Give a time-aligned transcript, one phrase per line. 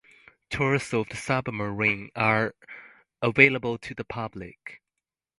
[0.49, 2.55] Tours of the submarine are
[3.21, 4.81] available to the public.